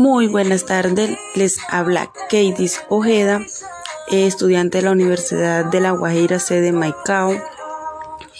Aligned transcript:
Muy 0.00 0.28
buenas 0.28 0.64
tardes, 0.64 1.18
les 1.34 1.58
habla 1.68 2.10
Katie 2.30 2.70
Ojeda, 2.88 3.44
estudiante 4.10 4.78
de 4.78 4.84
la 4.84 4.92
Universidad 4.92 5.66
de 5.66 5.78
La 5.78 5.90
Guajira, 5.90 6.38
sede 6.38 6.72
Maicao. 6.72 7.34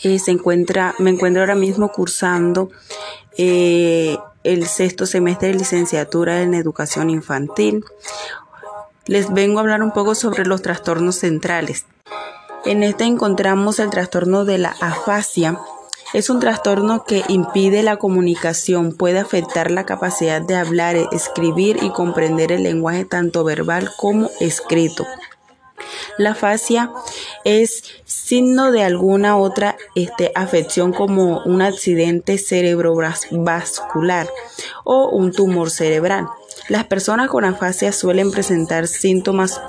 Eh, 0.02 0.18
se 0.18 0.30
encuentra, 0.30 0.94
me 0.98 1.10
encuentro 1.10 1.42
ahora 1.42 1.54
mismo 1.54 1.92
cursando 1.92 2.70
eh, 3.36 4.16
el 4.42 4.66
sexto 4.68 5.04
semestre 5.04 5.48
de 5.48 5.56
licenciatura 5.56 6.40
en 6.40 6.54
educación 6.54 7.10
infantil. 7.10 7.84
Les 9.04 9.30
vengo 9.30 9.58
a 9.58 9.60
hablar 9.60 9.82
un 9.82 9.92
poco 9.92 10.14
sobre 10.14 10.46
los 10.46 10.62
trastornos 10.62 11.16
centrales. 11.16 11.84
En 12.64 12.82
este 12.82 13.04
encontramos 13.04 13.80
el 13.80 13.90
trastorno 13.90 14.46
de 14.46 14.56
la 14.56 14.74
afasia, 14.80 15.58
es 16.12 16.30
un 16.30 16.40
trastorno 16.40 17.04
que 17.04 17.22
impide 17.28 17.82
la 17.82 17.96
comunicación, 17.96 18.92
puede 18.92 19.18
afectar 19.18 19.70
la 19.70 19.86
capacidad 19.86 20.42
de 20.42 20.56
hablar, 20.56 20.96
escribir 21.12 21.78
y 21.82 21.90
comprender 21.90 22.52
el 22.52 22.64
lenguaje 22.64 23.04
tanto 23.04 23.44
verbal 23.44 23.90
como 23.96 24.30
escrito. 24.40 25.06
La 26.18 26.34
fascia 26.34 26.90
es 27.44 27.82
signo 28.04 28.72
de 28.72 28.82
alguna 28.82 29.36
otra 29.36 29.76
este, 29.94 30.32
afección 30.34 30.92
como 30.92 31.42
un 31.44 31.62
accidente 31.62 32.36
cerebrovascular 32.38 34.28
o 34.84 35.08
un 35.08 35.32
tumor 35.32 35.70
cerebral. 35.70 36.26
Las 36.68 36.84
personas 36.84 37.28
con 37.28 37.44
afasia 37.44 37.92
suelen 37.92 38.30
presentar 38.30 38.86
síntomas 38.86 39.60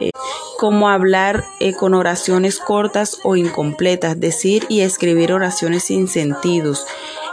eh, 0.00 0.10
como 0.58 0.88
hablar 0.88 1.44
eh, 1.60 1.72
con 1.72 1.94
oraciones 1.94 2.58
cortas 2.58 3.20
o 3.22 3.36
incompletas, 3.36 4.18
decir 4.18 4.66
y 4.68 4.80
escribir 4.80 5.32
oraciones 5.32 5.84
sin 5.84 6.08
sentidos, 6.08 6.84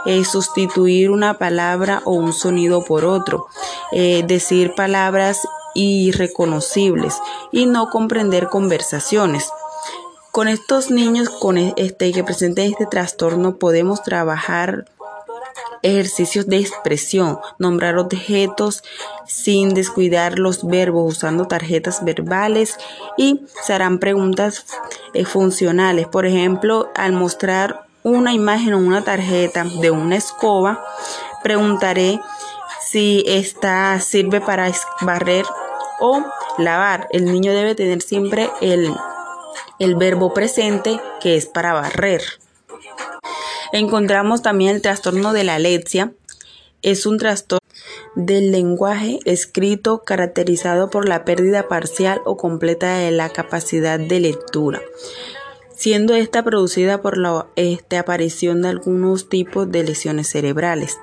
eh, 0.06 0.24
sustituir 0.24 1.10
una 1.10 1.36
palabra 1.36 2.02
o 2.04 2.12
un 2.12 2.32
sonido 2.32 2.84
por 2.84 3.04
otro, 3.04 3.48
eh, 3.90 4.22
decir 4.24 4.76
palabras 4.76 5.40
irreconocibles 5.74 7.18
y 7.50 7.66
no 7.66 7.90
comprender 7.90 8.46
conversaciones. 8.46 9.50
Con 10.30 10.46
estos 10.46 10.92
niños 10.92 11.28
con 11.28 11.58
este, 11.58 12.12
que 12.12 12.22
presenten 12.22 12.70
este 12.70 12.86
trastorno 12.86 13.56
podemos 13.56 14.04
trabajar 14.04 14.84
ejercicios 15.82 16.46
de 16.46 16.58
expresión, 16.58 17.40
nombrar 17.58 17.98
objetos 17.98 18.84
sin 19.26 19.74
descuidar 19.74 20.38
los 20.38 20.66
verbos 20.66 21.16
usando 21.16 21.46
tarjetas 21.46 22.04
verbales 22.04 22.76
y 23.16 23.42
se 23.62 23.72
harán 23.72 23.98
preguntas 23.98 24.66
eh, 25.14 25.24
funcionales. 25.24 26.06
Por 26.06 26.26
ejemplo, 26.26 26.90
al 26.94 27.12
mostrar 27.12 27.86
una 28.02 28.32
imagen 28.32 28.74
o 28.74 28.78
una 28.78 29.02
tarjeta 29.02 29.64
de 29.64 29.90
una 29.90 30.16
escoba, 30.16 30.84
preguntaré 31.42 32.20
si 32.80 33.24
esta 33.26 33.98
sirve 34.00 34.40
para 34.40 34.70
barrer 35.00 35.44
o 36.00 36.24
lavar. 36.58 37.08
El 37.10 37.24
niño 37.24 37.52
debe 37.52 37.74
tener 37.74 38.02
siempre 38.02 38.50
el, 38.60 38.94
el 39.78 39.96
verbo 39.96 40.32
presente 40.32 41.00
que 41.20 41.36
es 41.36 41.46
para 41.46 41.72
barrer. 41.72 42.22
Encontramos 43.72 44.42
también 44.42 44.76
el 44.76 44.82
trastorno 44.82 45.32
de 45.32 45.44
la 45.44 45.56
alexia. 45.56 46.12
Es 46.82 47.06
un 47.06 47.18
trastorno 47.18 47.65
del 48.16 48.50
lenguaje 48.50 49.20
escrito 49.26 50.02
caracterizado 50.02 50.90
por 50.90 51.08
la 51.08 51.24
pérdida 51.24 51.68
parcial 51.68 52.20
o 52.24 52.36
completa 52.36 52.96
de 52.96 53.12
la 53.12 53.28
capacidad 53.28 54.00
de 54.00 54.20
lectura, 54.20 54.80
siendo 55.74 56.14
esta 56.14 56.42
producida 56.42 57.02
por 57.02 57.18
la 57.18 57.46
este, 57.54 57.98
aparición 57.98 58.62
de 58.62 58.70
algunos 58.70 59.28
tipos 59.28 59.70
de 59.70 59.84
lesiones 59.84 60.28
cerebrales. 60.28 60.98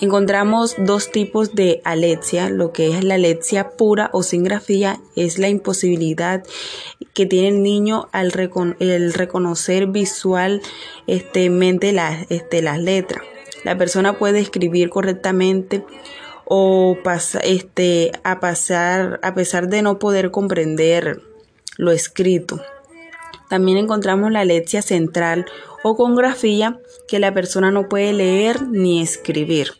Encontramos 0.00 0.76
dos 0.78 1.10
tipos 1.10 1.54
de 1.54 1.80
alexia, 1.82 2.50
lo 2.50 2.70
que 2.70 2.96
es 2.96 3.02
la 3.02 3.14
alexia 3.14 3.70
pura 3.70 4.10
o 4.12 4.22
sin 4.22 4.44
grafía 4.44 5.00
es 5.16 5.38
la 5.38 5.48
imposibilidad 5.48 6.44
que 7.14 7.24
tiene 7.24 7.48
el 7.48 7.62
niño 7.62 8.08
al 8.12 8.30
el 8.78 9.14
reconocer 9.14 9.86
visualmente 9.86 11.92
las, 11.92 12.30
este, 12.30 12.60
las 12.60 12.78
letras. 12.78 13.22
La 13.66 13.76
persona 13.76 14.16
puede 14.16 14.38
escribir 14.38 14.90
correctamente 14.90 15.84
o 16.44 16.96
este, 17.42 18.12
a 18.22 18.38
pasar 18.38 19.18
a 19.24 19.34
pesar 19.34 19.66
de 19.66 19.82
no 19.82 19.98
poder 19.98 20.30
comprender 20.30 21.20
lo 21.76 21.90
escrito. 21.90 22.62
También 23.48 23.76
encontramos 23.78 24.30
la 24.30 24.42
alexia 24.42 24.82
central 24.82 25.46
o 25.82 25.96
con 25.96 26.14
grafía 26.14 26.78
que 27.08 27.18
la 27.18 27.34
persona 27.34 27.72
no 27.72 27.88
puede 27.88 28.12
leer 28.12 28.68
ni 28.68 29.02
escribir. 29.02 29.72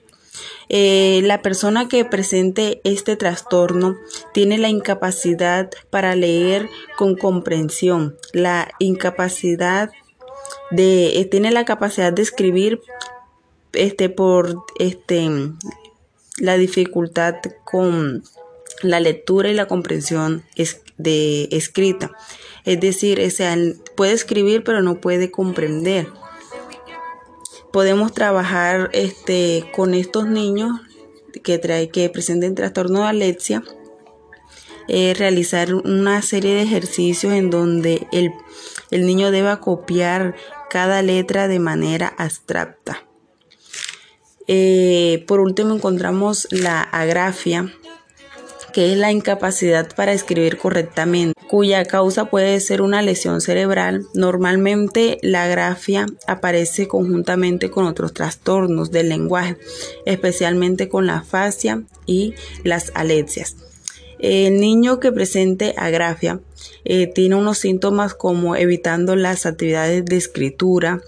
Eh, 0.69 1.21
la 1.23 1.41
persona 1.41 1.87
que 1.87 2.05
presente 2.05 2.81
este 2.83 3.15
trastorno 3.15 3.95
tiene 4.35 4.59
la 4.59 4.69
incapacidad 4.69 5.71
para 5.91 6.17
leer 6.17 6.69
con 6.99 7.15
comprensión, 7.15 8.17
la 8.33 8.67
incapacidad 8.81 9.91
de, 10.73 11.21
eh, 11.21 11.25
tiene 11.25 11.53
la 11.53 11.65
capacidad 11.65 12.13
de 12.13 12.23
escribir 12.23 12.81
este, 13.77 14.09
por 14.09 14.65
este, 14.79 15.29
la 16.39 16.57
dificultad 16.57 17.37
con 17.65 18.23
la 18.83 19.01
lectura 19.01 19.51
y 19.51 19.55
la 19.55 19.67
comprensión 19.67 20.45
de 20.99 21.49
escrita. 21.51 22.11
Es 22.65 22.81
decir, 22.81 23.21
puede 23.95 24.13
escribir 24.13 24.65
pero 24.65 24.83
no 24.83 25.01
puede 25.01 25.31
comprender 25.31 26.09
podemos 27.77 28.15
trabajar 28.15 28.89
este, 28.95 29.71
con 29.75 29.93
estos 29.93 30.27
niños 30.27 30.81
que, 31.43 31.59
trae, 31.59 31.91
que 31.91 32.09
presenten 32.09 32.55
trastorno 32.55 33.01
de 33.01 33.09
alexia, 33.09 33.63
eh, 34.89 35.13
realizar 35.15 35.75
una 35.75 36.23
serie 36.23 36.55
de 36.55 36.63
ejercicios 36.63 37.35
en 37.35 37.51
donde 37.51 38.07
el, 38.13 38.33
el 38.91 39.07
niño 39.07 39.31
deba 39.31 39.61
copiar 39.61 40.37
cada 40.71 41.03
letra 41.03 41.49
de 41.49 41.59
manera 41.59 42.15
abstracta. 42.17 43.06
Eh, 44.49 45.25
por 45.27 45.41
último 45.41 45.75
encontramos 45.75 46.47
la 46.51 46.83
agrafia, 46.83 47.73
que 48.73 48.93
es 48.93 48.99
la 48.99 49.11
incapacidad 49.11 49.89
para 49.97 50.13
escribir 50.13 50.59
correctamente, 50.59 51.35
cuya 51.49 51.85
causa 51.85 52.27
puede 52.27 52.61
ser 52.61 52.83
una 52.83 53.03
lesión 53.03 53.41
cerebral. 53.41 54.07
Normalmente 54.15 55.19
la 55.23 55.47
grafia 55.47 56.07
aparece 56.27 56.87
conjuntamente 56.87 57.71
con 57.71 57.87
otros 57.87 58.13
trastornos 58.13 58.91
del 58.91 59.09
lenguaje, 59.09 59.57
especialmente 60.05 60.89
con 60.89 61.07
la 61.07 61.23
fascia 61.23 61.83
y 62.05 62.35
las 62.63 62.93
alexias. 62.95 63.57
El 64.19 64.61
niño 64.61 64.99
que 64.99 65.13
presente 65.13 65.75
agrafia 65.77 66.41
eh, 66.85 67.07
tiene 67.07 67.35
unos 67.35 67.59
síntomas 67.59 68.15
como 68.15 68.57
evitando 68.57 69.15
las 69.15 69.45
actividades 69.45 70.05
de 70.05 70.17
escritura, 70.17 71.03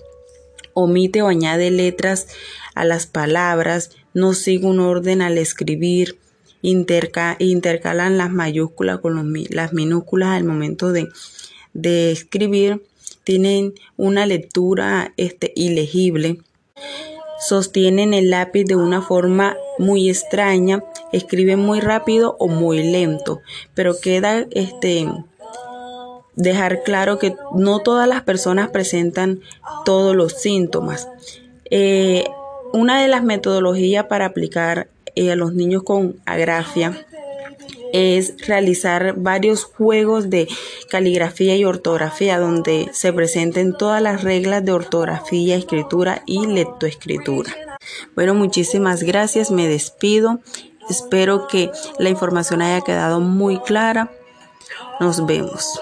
omite 0.79 1.23
o 1.23 1.29
añade 1.29 1.71
letras 1.71 2.29
a 2.75 2.85
las 2.85 3.07
palabras, 3.07 3.91
no 4.15 4.35
sigue 4.35 4.67
un 4.67 4.81
orden 4.81 5.23
al 5.23 5.39
escribir, 5.39 6.19
intercalan 6.63 8.19
las 8.19 8.31
mayúsculas 8.31 8.99
con 9.01 9.35
las 9.51 9.73
minúsculas 9.73 10.31
al 10.31 10.45
momento 10.45 10.93
de, 10.93 11.09
escribir, 12.13 12.83
tienen 13.25 13.75
una 13.97 14.27
lectura 14.27 15.13
este, 15.17 15.53
ilegible, 15.55 16.39
sostienen 17.39 18.15
el 18.15 18.31
lápiz 18.31 18.65
de 18.65 18.77
una 18.77 19.03
forma 19.03 19.57
muy 19.79 20.09
extraña, 20.09 20.83
escriben 21.13 21.61
muy 21.61 21.81
rápido 21.81 22.37
o 22.39 22.49
muy 22.49 22.83
lento, 22.83 23.41
pero 23.75 24.01
queda 24.01 24.47
este 24.51 25.07
dejar 26.39 26.83
claro 26.85 27.19
que 27.19 27.35
no 27.55 27.81
todas 27.81 28.09
las 28.09 28.23
personas 28.23 28.71
presentan 28.71 29.41
todos 29.85 30.17
los 30.17 30.33
síntomas. 30.33 31.09
Eh, 31.71 32.25
una 32.73 33.03
de 33.03 33.09
las 33.09 33.23
metodologías 33.23 34.07
para 34.07 34.27
aplicar 34.27 34.89
a 35.17 35.35
los 35.35 35.53
niños 35.53 35.83
con 35.83 36.17
agrafia 36.27 37.07
es 37.93 38.35
realizar 38.47 39.15
varios 39.17 39.65
juegos 39.65 40.31
de 40.31 40.47
caligrafía 40.91 41.57
y 41.57 41.65
ortografía 41.65 42.39
donde 42.39 42.91
se 42.93 43.13
presenten 43.13 43.75
todas 43.77 44.01
las 44.03 44.23
reglas 44.23 44.65
de 44.65 44.73
ortografía, 44.73 45.57
escritura 45.57 46.23
y 46.27 46.47
lectoescritura. 46.47 47.51
Bueno, 48.15 48.35
muchísimas 48.35 49.03
gracias, 49.03 49.51
me 49.51 49.67
despido. 49.67 50.41
Espero 50.89 51.49
que 51.49 51.71
la 51.99 52.11
información 52.11 52.63
haya 52.63 52.83
quedado 52.83 53.21
muy 53.21 53.59
clara. 53.61 54.11
Nos 55.01 55.25
vemos. 55.27 55.81